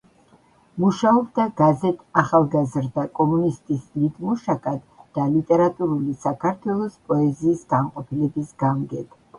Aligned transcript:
მუშაობდა 0.83 1.43
გაზეთ 1.59 1.99
„ახალგაზრდა 2.21 3.03
კომუნისტის“ 3.19 3.85
ლიტმუშაკად 4.05 4.83
და 5.19 5.27
„ლიტერატურული 5.37 6.19
საქართველოს“ 6.27 7.01
პოეზიის 7.13 7.65
განყოფილების 7.77 8.61
გამგედ. 8.67 9.17